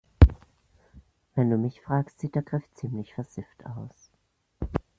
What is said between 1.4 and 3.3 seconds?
du mich fragst, sieht der Griff ziemlich